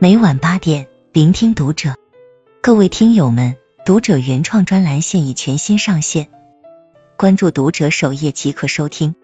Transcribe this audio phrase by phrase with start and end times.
[0.00, 1.96] 每晚八点，聆听读者。
[2.62, 6.30] 各位听友们，读者原创专栏现已全新上线，
[7.16, 9.16] 关注读者首页即可收听。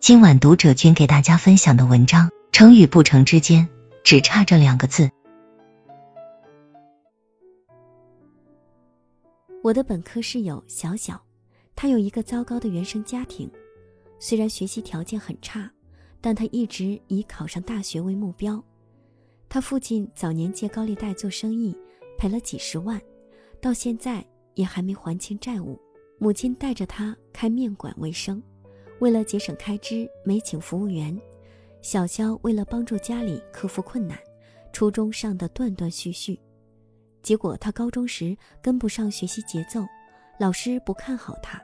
[0.00, 3.68] 今晚读者君给大家分享的文章：成与不成之间，
[4.02, 5.08] 只差这两个字。
[9.62, 11.22] 我的本科室友小小，
[11.76, 13.48] 他有一个糟糕的原生家庭，
[14.18, 15.70] 虽然学习条件很差，
[16.20, 18.60] 但他一直以考上大学为目标。
[19.52, 21.76] 他父亲早年借高利贷做生意，
[22.16, 22.98] 赔了几十万，
[23.60, 25.78] 到现在也还没还清债务。
[26.18, 28.42] 母亲带着他开面馆为生，
[29.00, 31.14] 为了节省开支，没请服务员。
[31.82, 34.18] 小肖为了帮助家里克服困难，
[34.72, 36.40] 初中上的断断续续，
[37.22, 39.84] 结果他高中时跟不上学习节奏，
[40.40, 41.62] 老师不看好他，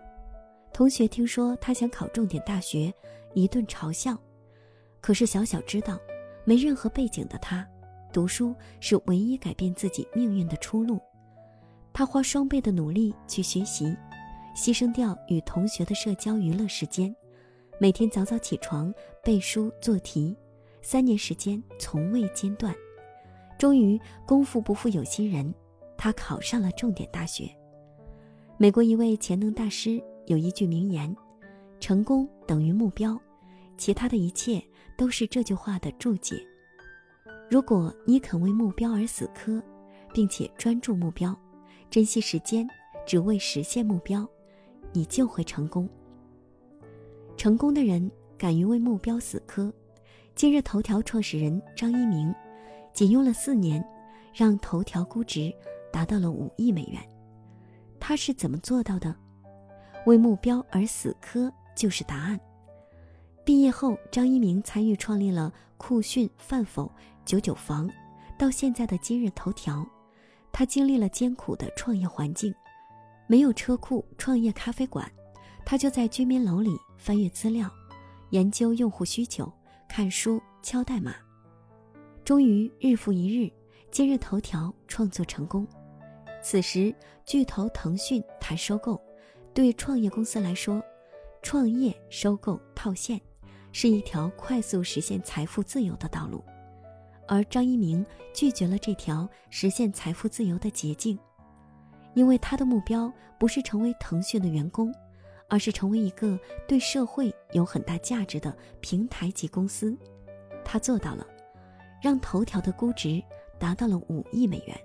[0.75, 2.93] 同学听说他想考重点大学，
[3.33, 4.15] 一顿嘲笑。
[5.01, 5.99] 可是小小知道，
[6.45, 7.67] 没任何背景的他。
[8.19, 10.99] 读书是唯一改变自己命运的出路。
[11.93, 13.97] 他花双倍的努力去学习，
[14.57, 17.15] 牺牲掉与同学的社交娱乐时间，
[17.79, 20.37] 每天早早起床背书做题，
[20.83, 22.75] 三年时间从未间断。
[23.57, 25.55] 终于功夫不负有心人，
[25.97, 27.49] 他考上了重点大学。
[28.57, 31.17] 美国一位潜能大师有一句名言
[31.79, 33.17] ：“成功等于目标，
[33.77, 34.61] 其他的一切
[34.97, 36.45] 都是这句话的注解。”
[37.51, 39.63] 如果你肯为目标而死磕，
[40.13, 41.35] 并且专注目标，
[41.89, 42.69] 珍惜时间，
[43.07, 44.29] 只为实现目标，
[44.93, 45.89] 你就会成功。
[47.39, 49.73] 成功的人敢于为目标死磕。
[50.35, 52.35] 今日头条创始人张一鸣，
[52.93, 53.83] 仅用了四年，
[54.35, 55.51] 让头条估值
[55.91, 57.01] 达到了五亿美元。
[57.99, 59.15] 他是怎么做到的？
[60.05, 62.39] 为目标而死磕就是答案。
[63.43, 66.93] 毕业后，张一鸣参与创立了酷讯、饭否。
[67.29, 67.87] 九九房，
[68.39, 69.87] 到现在的今日头条，
[70.51, 72.55] 他经历了艰苦的创业环境，
[73.27, 75.07] 没有车库创业咖啡馆，
[75.63, 77.71] 他就在居民楼里翻阅资料，
[78.31, 79.53] 研究用户需求，
[79.87, 81.17] 看书敲代码，
[82.25, 83.53] 终于日复一日，
[83.91, 85.69] 今日头条创作成功。
[86.43, 86.95] 此时
[87.27, 88.99] 巨头腾讯谈收购，
[89.53, 90.83] 对创业公司来说，
[91.43, 93.21] 创业、收购、套现，
[93.71, 96.43] 是一条快速实现财富自由的道路。
[97.29, 101.17] 而张一鸣拒绝了这条实现财富自由的捷径，
[102.15, 104.93] 因为他的目标不是成为腾讯的员工，
[105.47, 109.97] 而是成为一个对社会有很大价值的平台级公司。
[110.65, 111.27] 他做到了，
[112.03, 113.23] 让头条的估值
[113.59, 114.77] 达到了五亿美元。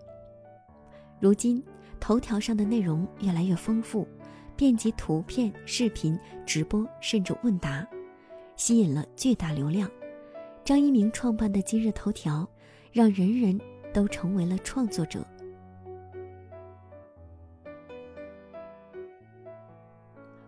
[1.20, 1.64] 如今，
[2.00, 4.06] 头条上的内容越来越丰富，
[4.58, 7.88] 遍及图片、视频、直播，甚至问答，
[8.58, 9.90] 吸引了巨大流量。
[10.66, 12.48] 张一鸣创办的今日头条，
[12.94, 13.60] 让人人
[13.94, 15.26] 都成为了创作者。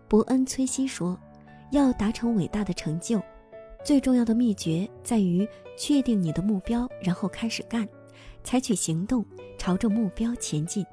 [0.08, 1.20] 伯恩·崔西说
[1.72, 3.22] ：“要达成伟大的成就，
[3.84, 5.46] 最重要的秘诀在于
[5.78, 7.86] 确定你的目标，然后开始干，
[8.42, 9.26] 采取行动，
[9.58, 10.86] 朝着目标前进。”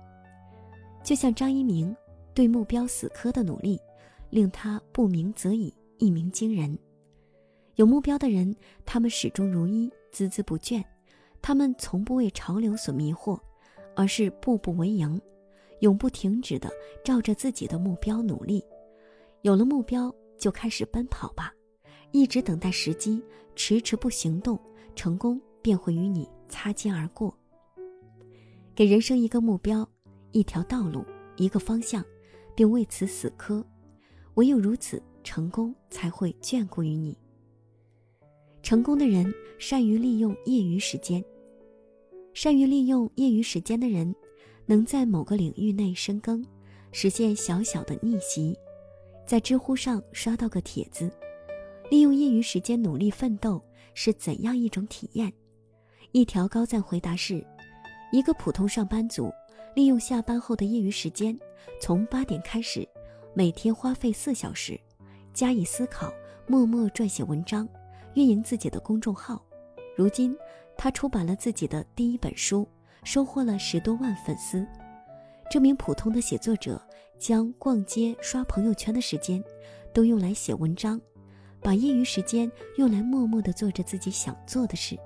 [1.04, 1.94] 就像张一鸣
[2.34, 3.80] 对目标死磕的努力，
[4.30, 6.76] 令他不鸣则已，一鸣惊人。
[7.76, 10.84] 有目标的人，他们始终如一，孜孜不倦。
[11.40, 13.38] 他们从不为潮流所迷惑，
[13.96, 15.20] 而是步步为营，
[15.80, 16.70] 永不停止的
[17.04, 18.64] 照着自己的目标努力。
[19.40, 21.52] 有了目标，就开始奔跑吧，
[22.12, 23.20] 一直等待时机，
[23.56, 24.60] 迟迟不行动，
[24.94, 27.36] 成功便会与你擦肩而过。
[28.74, 29.88] 给人生一个目标，
[30.30, 31.04] 一条道路，
[31.36, 32.04] 一个方向，
[32.54, 33.64] 并为此死磕。
[34.34, 37.18] 唯有如此，成功才会眷顾于你。
[38.72, 41.22] 成功的人善于利用业余时间，
[42.32, 44.14] 善于利用业余时间的人，
[44.64, 46.42] 能在某个领域内深耕，
[46.90, 48.58] 实现小小的逆袭。
[49.26, 51.12] 在知乎上刷到个帖子：
[51.90, 53.62] 利用业余时间努力奋斗
[53.92, 55.30] 是怎样一种体验？
[56.12, 57.46] 一条高赞回答是：
[58.10, 59.30] 一个普通上班族
[59.76, 61.38] 利用下班后的业余时间，
[61.78, 62.88] 从八点开始，
[63.34, 64.80] 每天花费四小时，
[65.34, 66.10] 加以思考，
[66.46, 67.68] 默默撰写文章。
[68.14, 69.44] 运营自己的公众号，
[69.96, 70.36] 如今
[70.76, 72.68] 他出版了自己的第一本书，
[73.04, 74.66] 收获了十多万粉丝。
[75.50, 76.80] 这名普通的写作者
[77.18, 79.42] 将逛街、刷朋友圈的时间
[79.92, 81.00] 都用来写文章，
[81.60, 84.98] 把业余时间用来默默地做着自己想做的事，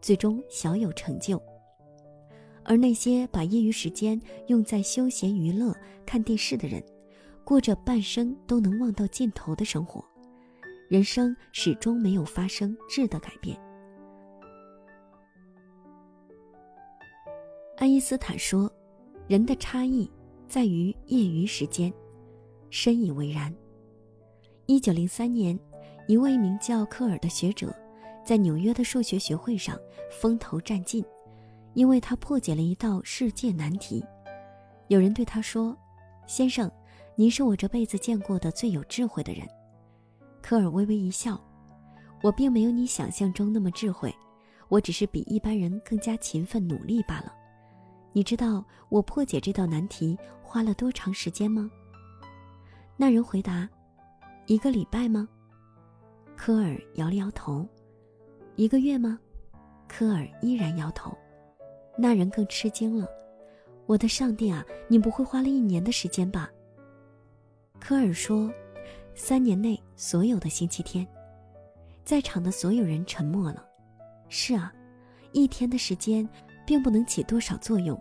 [0.00, 1.40] 最终小有成就。
[2.64, 5.74] 而那些把业余时间用在休闲娱乐、
[6.06, 6.82] 看电视的人，
[7.44, 10.02] 过着半生都能望到尽头的生活。
[10.92, 13.58] 人生始终没有发生质的改变。
[17.78, 18.70] 爱因斯坦说
[19.26, 20.06] ：“人的差异
[20.46, 21.90] 在于业余时间。”
[22.68, 23.50] 深以为然。
[24.66, 25.58] 一九零三年，
[26.08, 27.74] 一位名叫科尔的学者，
[28.22, 29.80] 在纽约的数学学会上
[30.10, 31.02] 风头占尽，
[31.72, 34.04] 因为他破解了一道世界难题。
[34.88, 35.74] 有人对他说
[36.28, 36.70] ：“先生，
[37.16, 39.48] 您是我这辈子见过的最有智慧的人。”
[40.42, 41.40] 科尔微微一笑
[42.22, 44.14] ：“我并没有你想象中那么智慧，
[44.68, 47.32] 我只是比一般人更加勤奋努力罢了。
[48.12, 51.70] 你知道我破解这道难题花了多长时间吗？”
[52.98, 53.68] 那人回答
[54.46, 55.26] ：“一个礼拜吗？”
[56.36, 57.66] 科尔摇了摇头。
[58.56, 59.18] “一个月吗？”
[59.88, 61.16] 科尔依然摇头。
[61.96, 63.06] 那人更吃惊了
[63.86, 66.50] ：“我的上帝啊，你不会花了一年的时间吧？”
[67.78, 68.52] 科尔说
[69.14, 71.06] ：“三年内所有的星期天。”
[72.04, 73.64] 在场的所有人沉默了。
[74.28, 74.72] 是啊，
[75.32, 76.28] 一天的时间
[76.66, 78.00] 并不能起多少作用，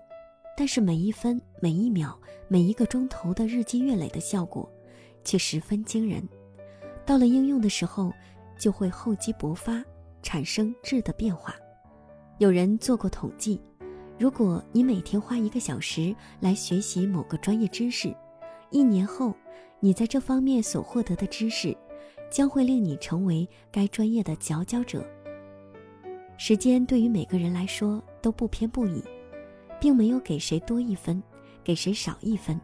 [0.57, 4.69] 但是每一分、每一秒、每一个钟头的日积月累的效果。
[5.23, 6.27] 却十分惊人，
[7.05, 8.11] 到了应用的时候，
[8.57, 9.83] 就会厚积薄发，
[10.23, 11.55] 产生质的变化。
[12.39, 13.61] 有人做过统计，
[14.17, 18.11] 如果你每天花一个小时来学习某个专业知识，
[18.71, 19.31] 一年后，
[19.81, 21.75] 你在这方面所获得的知识，
[22.29, 25.05] 将会令你成为该专业的佼佼者。
[26.37, 29.03] 时间对于每个人来说都不偏不倚，
[29.79, 31.21] 并没有给谁多一分，
[31.63, 32.57] 给谁少一分。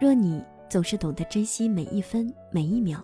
[0.00, 0.42] 若你。
[0.66, 2.98] 总是懂得珍惜每一分每一秒，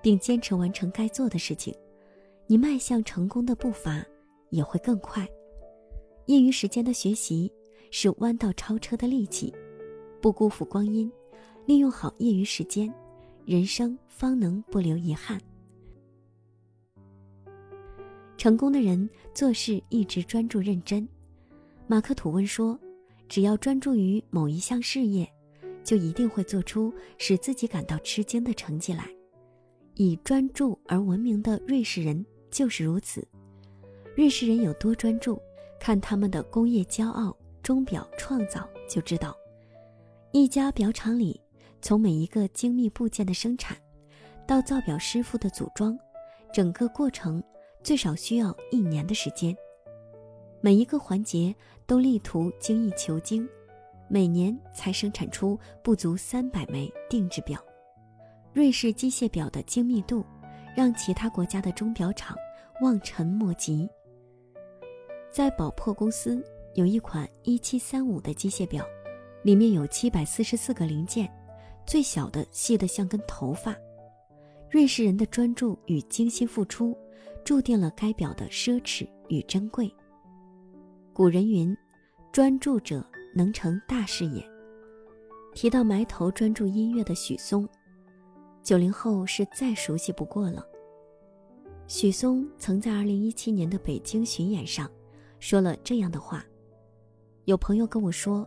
[0.00, 1.74] 并坚持完成该做的事情，
[2.46, 4.02] 你迈向成功的步伐
[4.48, 5.28] 也会更快。
[6.26, 7.52] 业余时间的学习
[7.90, 9.52] 是弯道超车的利器，
[10.22, 11.12] 不辜负光阴，
[11.66, 12.92] 利用好业余时间，
[13.44, 15.40] 人生方能不留遗憾。
[18.36, 21.08] 成功的人做事一直专注认真。
[21.86, 22.78] 马克吐温说
[23.28, 25.28] ：“只要专注于某一项事业。”
[25.84, 29.04] 就一定会做出使自己感到吃惊的成绩来。
[29.96, 33.26] 以专注而闻名的瑞士人就是如此。
[34.16, 35.42] 瑞士人有多专注，
[35.80, 39.36] 看他们的工业骄傲钟表创造就知道。
[40.30, 41.40] 一家表厂里，
[41.82, 43.76] 从每一个精密部件的生产，
[44.46, 45.98] 到造表师傅的组装，
[46.54, 47.42] 整个过程
[47.82, 49.54] 最少需要一年的时间。
[50.60, 53.46] 每一个环节都力图精益求精。
[54.08, 57.58] 每年才生产出不足三百枚定制表，
[58.52, 60.22] 瑞士机械表的精密度
[60.76, 62.36] 让其他国家的钟表厂
[62.82, 63.88] 望尘莫及。
[65.30, 66.44] 在宝珀公司
[66.74, 68.84] 有一款一七三五的机械表，
[69.42, 71.26] 里面有七百四十四个零件，
[71.86, 73.76] 最小的细得像根头发。
[74.70, 76.96] 瑞士人的专注与精心付出，
[77.44, 79.92] 注定了该表的奢侈与珍贵。
[81.12, 81.76] 古人云
[82.32, 84.46] ：“专注者。”能成大事业。
[85.54, 87.66] 提到埋头专注音乐的许嵩，
[88.62, 90.62] 九零后是再熟悉不过了。
[91.86, 94.86] 许嵩曾在二零一七年的北京巡演上，
[95.38, 96.44] 说了这样的话
[97.46, 98.46] ：“有朋友跟我说，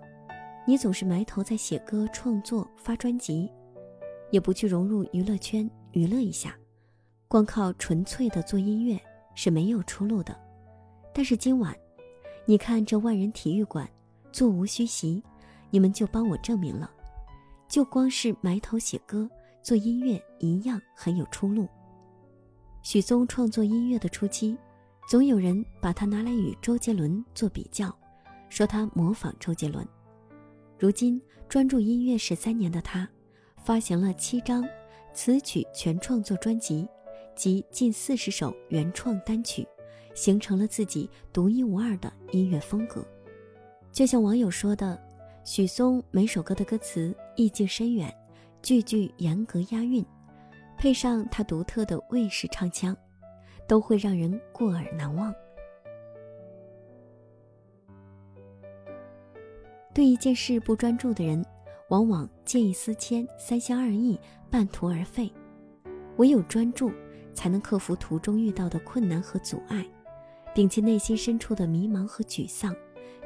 [0.67, 3.51] 你总是埋头在写歌、创作、发专辑，
[4.31, 6.57] 也不去融入娱乐圈娱乐一下，
[7.27, 8.99] 光靠纯粹的做音乐
[9.35, 10.35] 是没有出路的。
[11.13, 11.75] 但是今晚，
[12.45, 13.89] 你看这万人体育馆。”
[14.35, 15.23] 座无虚席，
[15.69, 16.91] 你们就帮我证明了，
[17.69, 19.29] 就光是埋头写歌、
[19.63, 21.69] 做音乐一样很有出路。
[22.81, 24.57] 许嵩创作音乐的初期，
[25.07, 27.97] 总有人把他拿来与周杰伦做比较，
[28.49, 29.87] 说他模仿周杰伦。
[30.85, 33.09] 如今专注音乐十三年的他，
[33.63, 34.63] 发行了七张
[35.15, 36.87] 词曲全创作专辑
[37.35, 39.67] 及近四十首原创单曲，
[40.13, 43.03] 形成了自己独一无二的音乐风格。
[43.91, 44.95] 就像网友说的，
[45.43, 48.15] 许嵩每首歌的歌词意境深远，
[48.61, 50.05] 句句严格押韵，
[50.77, 52.95] 配上他独特的卫士唱腔，
[53.67, 55.33] 都会让人过耳难忘。
[59.95, 61.41] 对一件事不专注的人，
[61.87, 64.19] 往往见异思迁、三心二意、
[64.51, 65.31] 半途而废。
[66.17, 66.91] 唯有专注，
[67.33, 69.85] 才能克服途中遇到的困难和阻碍，
[70.53, 72.75] 摒弃内心深处的迷茫和沮丧。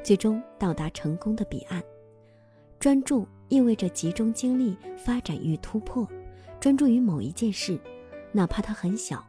[0.00, 1.82] 最终到达成功的彼岸。
[2.78, 6.08] 专注意味着集中精力发展与突破，
[6.60, 7.78] 专注于某一件事，
[8.30, 9.22] 哪怕它很小，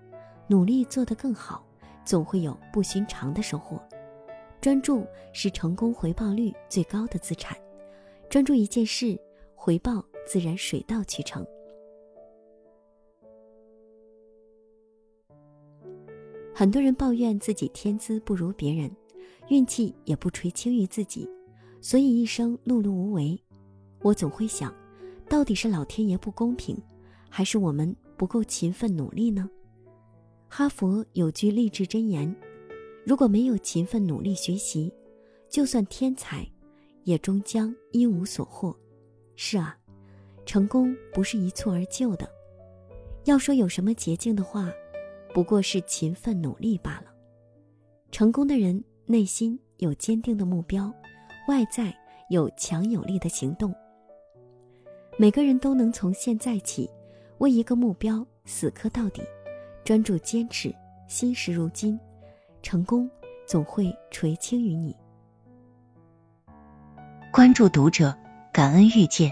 [0.48, 1.65] 努力做得更好，
[2.05, 3.81] 总会有不寻常的收获。
[4.62, 5.03] 专注
[5.34, 7.58] 是成功回报率最高的资产，
[8.30, 9.20] 专注一件事，
[9.56, 11.44] 回报自然水到渠成。
[16.53, 18.89] 很多人抱怨自己天资不如别人。
[19.50, 21.27] 运气也不垂青于自己，
[21.82, 23.38] 所以一生碌碌无为。
[24.01, 24.74] 我总会想，
[25.27, 26.77] 到底是老天爷不公平，
[27.30, 29.50] 还是我们不够勤奋努力呢？
[30.48, 32.34] 哈佛有句励志箴言：
[33.05, 34.93] 如果没有勤奋努力学习，
[35.50, 36.48] 就算天才，
[37.03, 38.75] 也终将一无所获。
[39.36, 39.75] 是啊，
[40.46, 42.29] 成功不是一蹴而就的。
[43.25, 44.72] 要说有什么捷径的话，
[45.34, 47.12] 不过是勤奋努力罢了。
[48.12, 50.93] 成功的人内心有坚定的目标，
[51.48, 51.96] 外在
[52.29, 53.74] 有强有力的行动。
[55.17, 56.89] 每个人都能从现在起，
[57.39, 59.22] 为一个目标死磕到底，
[59.84, 60.74] 专注坚持，
[61.08, 62.00] 心时如金，
[62.62, 63.10] 成功
[63.46, 64.96] 总会垂青于你。
[67.32, 68.15] 关注读者，
[68.51, 69.32] 感恩遇见。